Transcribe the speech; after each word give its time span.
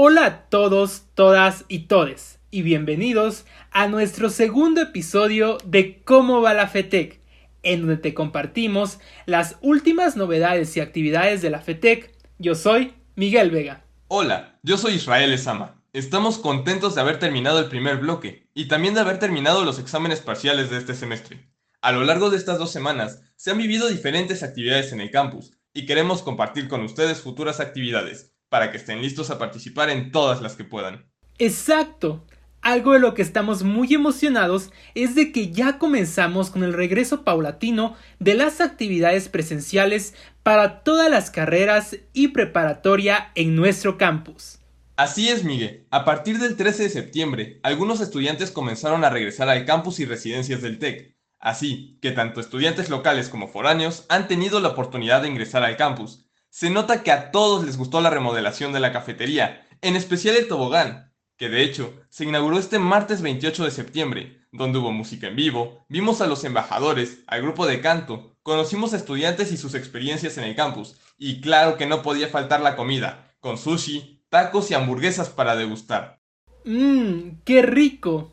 Hola 0.00 0.26
a 0.26 0.48
todos, 0.48 1.06
todas 1.14 1.64
y 1.66 1.88
todes, 1.88 2.38
y 2.52 2.62
bienvenidos 2.62 3.46
a 3.72 3.88
nuestro 3.88 4.30
segundo 4.30 4.80
episodio 4.80 5.58
de 5.64 6.04
Cómo 6.04 6.40
va 6.40 6.54
la 6.54 6.68
FETEC, 6.68 7.20
en 7.64 7.80
donde 7.80 7.96
te 7.96 8.14
compartimos 8.14 9.00
las 9.26 9.56
últimas 9.60 10.16
novedades 10.16 10.76
y 10.76 10.80
actividades 10.80 11.42
de 11.42 11.50
la 11.50 11.58
FETEC. 11.58 12.14
Yo 12.38 12.54
soy 12.54 12.94
Miguel 13.16 13.50
Vega. 13.50 13.86
Hola, 14.06 14.60
yo 14.62 14.78
soy 14.78 14.94
Israel 14.94 15.32
Esama. 15.32 15.82
Estamos 15.92 16.38
contentos 16.38 16.94
de 16.94 17.00
haber 17.00 17.18
terminado 17.18 17.58
el 17.58 17.66
primer 17.66 17.96
bloque 17.96 18.46
y 18.54 18.68
también 18.68 18.94
de 18.94 19.00
haber 19.00 19.18
terminado 19.18 19.64
los 19.64 19.80
exámenes 19.80 20.20
parciales 20.20 20.70
de 20.70 20.78
este 20.78 20.94
semestre. 20.94 21.50
A 21.82 21.90
lo 21.90 22.04
largo 22.04 22.30
de 22.30 22.36
estas 22.36 22.60
dos 22.60 22.70
semanas 22.70 23.24
se 23.34 23.50
han 23.50 23.58
vivido 23.58 23.88
diferentes 23.88 24.44
actividades 24.44 24.92
en 24.92 25.00
el 25.00 25.10
campus 25.10 25.58
y 25.74 25.86
queremos 25.86 26.22
compartir 26.22 26.68
con 26.68 26.82
ustedes 26.82 27.20
futuras 27.20 27.58
actividades 27.58 28.37
para 28.48 28.70
que 28.70 28.76
estén 28.76 29.02
listos 29.02 29.30
a 29.30 29.38
participar 29.38 29.90
en 29.90 30.10
todas 30.10 30.40
las 30.40 30.56
que 30.56 30.64
puedan. 30.64 31.06
Exacto. 31.38 32.24
Algo 32.60 32.92
de 32.92 32.98
lo 32.98 33.14
que 33.14 33.22
estamos 33.22 33.62
muy 33.62 33.94
emocionados 33.94 34.72
es 34.94 35.14
de 35.14 35.30
que 35.30 35.52
ya 35.52 35.78
comenzamos 35.78 36.50
con 36.50 36.64
el 36.64 36.72
regreso 36.72 37.22
paulatino 37.22 37.94
de 38.18 38.34
las 38.34 38.60
actividades 38.60 39.28
presenciales 39.28 40.14
para 40.42 40.82
todas 40.82 41.08
las 41.08 41.30
carreras 41.30 41.96
y 42.12 42.28
preparatoria 42.28 43.30
en 43.36 43.54
nuestro 43.54 43.96
campus. 43.96 44.58
Así 44.96 45.28
es, 45.28 45.44
Miguel. 45.44 45.86
A 45.90 46.04
partir 46.04 46.38
del 46.38 46.56
13 46.56 46.82
de 46.84 46.88
septiembre, 46.90 47.60
algunos 47.62 48.00
estudiantes 48.00 48.50
comenzaron 48.50 49.04
a 49.04 49.10
regresar 49.10 49.48
al 49.48 49.64
campus 49.64 50.00
y 50.00 50.04
residencias 50.04 50.60
del 50.60 50.80
TEC. 50.80 51.16
Así 51.38 51.98
que 52.02 52.10
tanto 52.10 52.40
estudiantes 52.40 52.90
locales 52.90 53.28
como 53.28 53.46
foráneos 53.46 54.04
han 54.08 54.26
tenido 54.26 54.58
la 54.58 54.70
oportunidad 54.70 55.22
de 55.22 55.28
ingresar 55.28 55.62
al 55.62 55.76
campus, 55.76 56.27
se 56.50 56.70
nota 56.70 57.02
que 57.02 57.12
a 57.12 57.30
todos 57.30 57.64
les 57.64 57.76
gustó 57.76 58.00
la 58.00 58.10
remodelación 58.10 58.72
de 58.72 58.80
la 58.80 58.92
cafetería, 58.92 59.66
en 59.80 59.96
especial 59.96 60.36
el 60.36 60.48
tobogán, 60.48 61.12
que 61.36 61.48
de 61.48 61.62
hecho 61.62 61.94
se 62.08 62.24
inauguró 62.24 62.58
este 62.58 62.78
martes 62.78 63.22
28 63.22 63.64
de 63.64 63.70
septiembre, 63.70 64.38
donde 64.50 64.78
hubo 64.78 64.92
música 64.92 65.28
en 65.28 65.36
vivo, 65.36 65.84
vimos 65.88 66.20
a 66.20 66.26
los 66.26 66.44
embajadores, 66.44 67.18
al 67.26 67.42
grupo 67.42 67.66
de 67.66 67.80
canto, 67.80 68.36
conocimos 68.42 68.92
a 68.92 68.96
estudiantes 68.96 69.52
y 69.52 69.56
sus 69.56 69.74
experiencias 69.74 70.38
en 70.38 70.44
el 70.44 70.56
campus, 70.56 70.96
y 71.16 71.40
claro 71.40 71.76
que 71.76 71.86
no 71.86 72.02
podía 72.02 72.28
faltar 72.28 72.60
la 72.60 72.76
comida, 72.76 73.34
con 73.40 73.58
sushi, 73.58 74.24
tacos 74.30 74.70
y 74.70 74.74
hamburguesas 74.74 75.28
para 75.28 75.54
degustar. 75.54 76.20
Mmm, 76.64 77.40
qué 77.44 77.62
rico. 77.62 78.32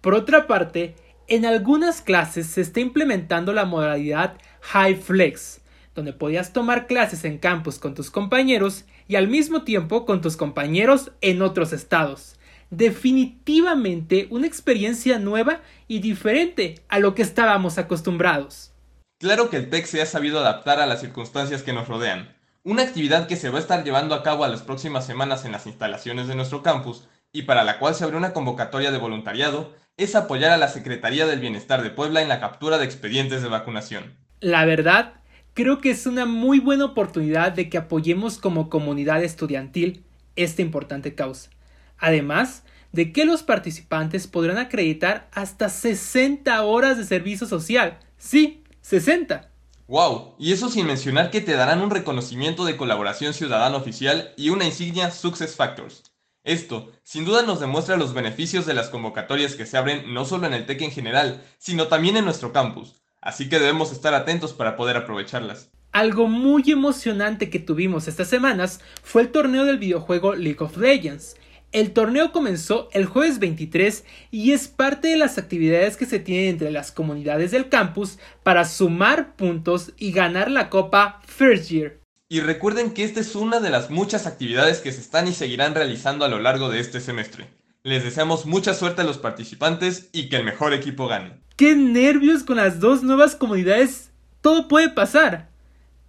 Por 0.00 0.14
otra 0.14 0.46
parte, 0.46 0.94
en 1.28 1.44
algunas 1.44 2.00
clases 2.00 2.46
se 2.46 2.60
está 2.60 2.80
implementando 2.80 3.52
la 3.52 3.64
modalidad 3.64 4.38
High 4.60 4.96
Flex, 4.96 5.60
donde 5.96 6.12
podías 6.12 6.52
tomar 6.52 6.86
clases 6.86 7.24
en 7.24 7.38
campus 7.38 7.78
con 7.78 7.94
tus 7.94 8.10
compañeros 8.10 8.84
y 9.08 9.16
al 9.16 9.26
mismo 9.26 9.62
tiempo 9.62 10.04
con 10.04 10.20
tus 10.20 10.36
compañeros 10.36 11.10
en 11.22 11.42
otros 11.42 11.72
estados. 11.72 12.36
Definitivamente 12.70 14.28
una 14.30 14.46
experiencia 14.46 15.18
nueva 15.18 15.62
y 15.88 16.00
diferente 16.00 16.76
a 16.88 16.98
lo 16.98 17.14
que 17.14 17.22
estábamos 17.22 17.78
acostumbrados. 17.78 18.72
Claro 19.18 19.48
que 19.48 19.56
el 19.56 19.70
TEC 19.70 19.86
se 19.86 20.02
ha 20.02 20.06
sabido 20.06 20.40
adaptar 20.40 20.78
a 20.78 20.86
las 20.86 21.00
circunstancias 21.00 21.62
que 21.62 21.72
nos 21.72 21.88
rodean. 21.88 22.36
Una 22.62 22.82
actividad 22.82 23.26
que 23.26 23.36
se 23.36 23.48
va 23.48 23.56
a 23.56 23.60
estar 23.60 23.82
llevando 23.82 24.14
a 24.14 24.22
cabo 24.22 24.44
a 24.44 24.48
las 24.48 24.62
próximas 24.62 25.06
semanas 25.06 25.44
en 25.44 25.52
las 25.52 25.66
instalaciones 25.66 26.28
de 26.28 26.34
nuestro 26.34 26.62
campus 26.62 27.08
y 27.32 27.42
para 27.42 27.64
la 27.64 27.78
cual 27.78 27.94
se 27.94 28.04
abrió 28.04 28.18
una 28.18 28.34
convocatoria 28.34 28.90
de 28.90 28.98
voluntariado 28.98 29.72
es 29.96 30.14
apoyar 30.14 30.50
a 30.50 30.58
la 30.58 30.68
Secretaría 30.68 31.26
del 31.26 31.40
Bienestar 31.40 31.82
de 31.82 31.90
Puebla 31.90 32.20
en 32.20 32.28
la 32.28 32.40
captura 32.40 32.76
de 32.76 32.84
expedientes 32.84 33.42
de 33.42 33.48
vacunación. 33.48 34.18
La 34.40 34.66
verdad 34.66 35.14
creo 35.56 35.80
que 35.80 35.90
es 35.90 36.04
una 36.04 36.26
muy 36.26 36.60
buena 36.60 36.84
oportunidad 36.84 37.50
de 37.52 37.70
que 37.70 37.78
apoyemos 37.78 38.36
como 38.36 38.68
comunidad 38.68 39.24
estudiantil 39.24 40.04
esta 40.36 40.60
importante 40.60 41.14
causa. 41.14 41.48
Además 41.96 42.62
de 42.92 43.10
que 43.10 43.24
los 43.24 43.42
participantes 43.42 44.26
podrán 44.26 44.58
acreditar 44.58 45.30
hasta 45.32 45.70
60 45.70 46.62
horas 46.62 46.98
de 46.98 47.04
servicio 47.04 47.46
social. 47.46 47.98
Sí, 48.18 48.64
60. 48.82 49.50
¡Wow! 49.88 50.34
Y 50.38 50.52
eso 50.52 50.68
sin 50.68 50.86
mencionar 50.86 51.30
que 51.30 51.40
te 51.40 51.52
darán 51.52 51.80
un 51.80 51.90
reconocimiento 51.90 52.66
de 52.66 52.76
colaboración 52.76 53.32
ciudadana 53.32 53.78
oficial 53.78 54.34
y 54.36 54.50
una 54.50 54.66
insignia 54.66 55.10
Success 55.10 55.56
Factors. 55.56 56.02
Esto, 56.44 56.92
sin 57.02 57.24
duda, 57.24 57.42
nos 57.42 57.60
demuestra 57.60 57.96
los 57.96 58.12
beneficios 58.12 58.66
de 58.66 58.74
las 58.74 58.90
convocatorias 58.90 59.54
que 59.54 59.64
se 59.64 59.78
abren 59.78 60.12
no 60.12 60.26
solo 60.26 60.46
en 60.46 60.52
el 60.52 60.66
TEC 60.66 60.82
en 60.82 60.90
general, 60.90 61.42
sino 61.58 61.86
también 61.86 62.18
en 62.18 62.26
nuestro 62.26 62.52
campus, 62.52 63.05
así 63.20 63.48
que 63.48 63.58
debemos 63.58 63.92
estar 63.92 64.14
atentos 64.14 64.52
para 64.52 64.76
poder 64.76 64.96
aprovecharlas. 64.96 65.70
Algo 65.92 66.28
muy 66.28 66.62
emocionante 66.70 67.48
que 67.48 67.58
tuvimos 67.58 68.08
estas 68.08 68.28
semanas 68.28 68.80
fue 69.02 69.22
el 69.22 69.32
torneo 69.32 69.64
del 69.64 69.78
videojuego 69.78 70.34
League 70.34 70.62
of 70.62 70.76
Legends. 70.76 71.36
El 71.72 71.92
torneo 71.92 72.32
comenzó 72.32 72.88
el 72.92 73.06
jueves 73.06 73.38
23 73.38 74.04
y 74.30 74.52
es 74.52 74.68
parte 74.68 75.08
de 75.08 75.16
las 75.16 75.38
actividades 75.38 75.96
que 75.96 76.06
se 76.06 76.18
tienen 76.18 76.50
entre 76.50 76.70
las 76.70 76.92
comunidades 76.92 77.50
del 77.50 77.68
campus 77.68 78.18
para 78.42 78.64
sumar 78.64 79.36
puntos 79.36 79.92
y 79.98 80.12
ganar 80.12 80.50
la 80.50 80.70
copa 80.70 81.20
First 81.26 81.70
Year. 81.70 82.00
Y 82.28 82.40
recuerden 82.40 82.92
que 82.92 83.04
esta 83.04 83.20
es 83.20 83.34
una 83.34 83.60
de 83.60 83.70
las 83.70 83.90
muchas 83.90 84.26
actividades 84.26 84.80
que 84.80 84.92
se 84.92 85.00
están 85.00 85.28
y 85.28 85.32
seguirán 85.32 85.74
realizando 85.74 86.24
a 86.24 86.28
lo 86.28 86.40
largo 86.40 86.70
de 86.70 86.80
este 86.80 87.00
semestre. 87.00 87.48
Les 87.86 88.02
deseamos 88.02 88.46
mucha 88.46 88.74
suerte 88.74 89.02
a 89.02 89.04
los 89.04 89.18
participantes 89.18 90.08
y 90.12 90.28
que 90.28 90.34
el 90.34 90.42
mejor 90.42 90.74
equipo 90.74 91.06
gane. 91.06 91.34
¡Qué 91.54 91.76
nervios 91.76 92.42
con 92.42 92.56
las 92.56 92.80
dos 92.80 93.04
nuevas 93.04 93.36
comunidades! 93.36 94.10
Todo 94.40 94.66
puede 94.66 94.88
pasar. 94.88 95.50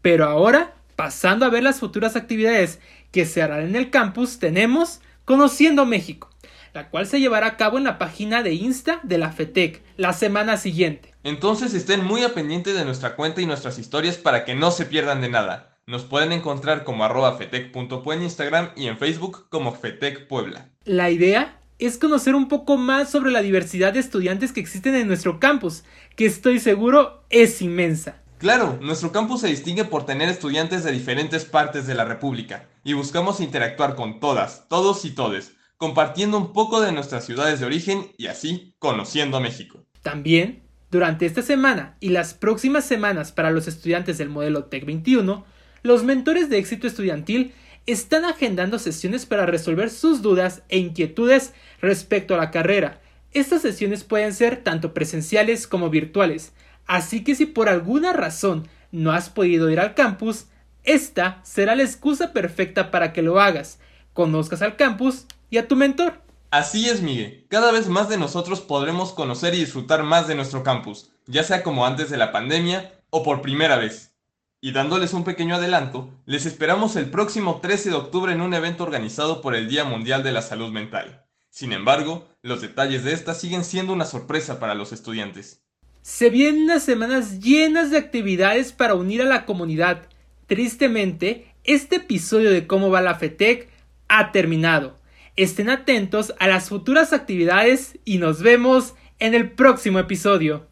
Pero 0.01 0.25
ahora, 0.25 0.73
pasando 0.95 1.45
a 1.45 1.49
ver 1.49 1.61
las 1.61 1.79
futuras 1.79 2.15
actividades 2.15 2.79
que 3.11 3.27
se 3.27 3.43
harán 3.43 3.61
en 3.61 3.75
el 3.75 3.91
campus, 3.91 4.39
tenemos 4.39 5.01
Conociendo 5.23 5.85
México, 5.85 6.31
la 6.73 6.89
cual 6.89 7.05
se 7.05 7.19
llevará 7.19 7.45
a 7.45 7.57
cabo 7.57 7.77
en 7.77 7.83
la 7.83 7.99
página 7.99 8.41
de 8.41 8.55
Insta 8.55 8.99
de 9.03 9.19
la 9.19 9.31
FETEC 9.31 9.83
la 9.97 10.13
semana 10.13 10.57
siguiente. 10.57 11.13
Entonces 11.23 11.75
estén 11.75 12.03
muy 12.03 12.23
a 12.23 12.33
pendiente 12.33 12.73
de 12.73 12.85
nuestra 12.85 13.15
cuenta 13.15 13.39
y 13.39 13.45
nuestras 13.45 13.77
historias 13.77 14.17
para 14.17 14.45
que 14.45 14.55
no 14.55 14.71
se 14.71 14.87
pierdan 14.87 15.21
de 15.21 15.29
nada. 15.29 15.77
Nos 15.85 16.05
pueden 16.05 16.31
encontrar 16.31 16.83
como 16.83 17.05
arroba 17.05 17.37
fetec.pue 17.37 18.15
en 18.15 18.23
Instagram 18.23 18.71
y 18.75 18.87
en 18.87 18.97
Facebook 18.97 19.47
como 19.49 19.75
FETEC 19.75 20.27
Puebla. 20.27 20.69
La 20.83 21.11
idea 21.11 21.56
es 21.79 21.97
conocer 21.97 22.35
un 22.35 22.47
poco 22.47 22.77
más 22.77 23.11
sobre 23.11 23.31
la 23.31 23.41
diversidad 23.41 23.93
de 23.93 23.99
estudiantes 23.99 24.51
que 24.51 24.59
existen 24.59 24.95
en 24.95 25.07
nuestro 25.07 25.39
campus, 25.39 25.83
que 26.15 26.25
estoy 26.25 26.59
seguro 26.59 27.23
es 27.29 27.61
inmensa. 27.61 28.21
Claro, 28.39 28.77
nuestro 28.81 29.11
campus 29.11 29.41
se 29.41 29.47
distingue 29.47 29.85
por 29.85 30.05
tener 30.05 30.29
estudiantes 30.29 30.83
de 30.83 30.91
diferentes 30.91 31.45
partes 31.45 31.87
de 31.87 31.95
la 31.95 32.05
República, 32.05 32.67
y 32.83 32.93
buscamos 32.93 33.39
interactuar 33.39 33.95
con 33.95 34.19
todas, 34.19 34.67
todos 34.67 35.05
y 35.05 35.11
todes, 35.11 35.53
compartiendo 35.77 36.37
un 36.37 36.53
poco 36.53 36.81
de 36.81 36.91
nuestras 36.91 37.25
ciudades 37.25 37.59
de 37.59 37.65
origen 37.65 38.11
y 38.17 38.27
así 38.27 38.75
conociendo 38.79 39.37
a 39.37 39.39
México. 39.41 39.83
También, 40.01 40.63
durante 40.89 41.25
esta 41.25 41.41
semana 41.41 41.97
y 41.99 42.09
las 42.09 42.33
próximas 42.33 42.85
semanas 42.85 43.31
para 43.31 43.51
los 43.51 43.67
estudiantes 43.67 44.17
del 44.17 44.29
modelo 44.29 44.65
TEC 44.65 44.85
21, 44.85 45.45
los 45.83 46.03
mentores 46.03 46.49
de 46.49 46.57
éxito 46.57 46.87
estudiantil 46.87 47.53
están 47.87 48.25
agendando 48.25 48.77
sesiones 48.77 49.25
para 49.25 49.45
resolver 49.45 49.89
sus 49.89 50.21
dudas 50.21 50.61
e 50.69 50.77
inquietudes 50.77 51.53
respecto 51.81 52.35
a 52.35 52.37
la 52.37 52.51
carrera. 52.51 53.01
Estas 53.31 53.61
sesiones 53.61 54.03
pueden 54.03 54.33
ser 54.33 54.57
tanto 54.57 54.93
presenciales 54.93 55.67
como 55.67 55.89
virtuales, 55.89 56.53
así 56.85 57.23
que 57.23 57.33
si 57.33 57.45
por 57.45 57.69
alguna 57.69 58.13
razón 58.13 58.67
no 58.91 59.11
has 59.11 59.29
podido 59.29 59.69
ir 59.69 59.79
al 59.79 59.95
campus, 59.95 60.45
esta 60.83 61.39
será 61.43 61.75
la 61.75 61.83
excusa 61.83 62.33
perfecta 62.33 62.91
para 62.91 63.13
que 63.13 63.21
lo 63.21 63.39
hagas, 63.39 63.79
conozcas 64.13 64.61
al 64.61 64.75
campus 64.75 65.25
y 65.49 65.57
a 65.57 65.67
tu 65.67 65.75
mentor. 65.75 66.21
Así 66.49 66.89
es, 66.89 67.01
Miguel. 67.01 67.45
Cada 67.49 67.71
vez 67.71 67.87
más 67.87 68.07
de 68.09 68.17
nosotros 68.17 68.61
podremos 68.61 69.11
conocer 69.13 69.53
y 69.53 69.59
disfrutar 69.59 70.03
más 70.03 70.27
de 70.27 70.35
nuestro 70.35 70.63
campus, 70.63 71.11
ya 71.25 71.43
sea 71.43 71.63
como 71.63 71.85
antes 71.85 72.09
de 72.09 72.17
la 72.17 72.31
pandemia 72.31 72.93
o 73.09 73.23
por 73.23 73.41
primera 73.41 73.77
vez. 73.77 74.16
Y 74.59 74.71
dándoles 74.71 75.13
un 75.13 75.23
pequeño 75.23 75.55
adelanto, 75.55 76.09
les 76.25 76.47
esperamos 76.47 76.95
el 76.95 77.11
próximo 77.11 77.59
13 77.61 77.89
de 77.91 77.95
octubre 77.95 78.33
en 78.33 78.41
un 78.41 78.55
evento 78.55 78.83
organizado 78.83 79.39
por 79.39 79.53
el 79.53 79.69
Día 79.69 79.83
Mundial 79.83 80.23
de 80.23 80.31
la 80.31 80.41
Salud 80.41 80.71
Mental. 80.71 81.25
Sin 81.51 81.73
embargo, 81.73 82.27
los 82.41 82.61
detalles 82.61 83.03
de 83.03 83.13
esta 83.13 83.35
siguen 83.35 83.63
siendo 83.63 83.93
una 83.93 84.05
sorpresa 84.05 84.59
para 84.59 84.73
los 84.73 84.93
estudiantes. 84.93 85.63
Se 86.01 86.31
vienen 86.31 86.63
unas 86.63 86.81
semanas 86.81 87.39
llenas 87.39 87.91
de 87.91 87.97
actividades 87.97 88.71
para 88.71 88.95
unir 88.95 89.21
a 89.21 89.25
la 89.25 89.45
comunidad. 89.45 90.07
Tristemente, 90.47 91.53
este 91.63 91.97
episodio 91.97 92.49
de 92.49 92.65
cómo 92.65 92.89
va 92.89 93.01
la 93.01 93.13
FETEC 93.13 93.69
ha 94.07 94.31
terminado. 94.31 94.97
Estén 95.35 95.69
atentos 95.69 96.33
a 96.39 96.47
las 96.47 96.69
futuras 96.69 97.13
actividades 97.13 97.99
y 98.05 98.17
nos 98.17 98.41
vemos 98.41 98.95
en 99.19 99.35
el 99.35 99.51
próximo 99.51 99.99
episodio. 99.99 100.67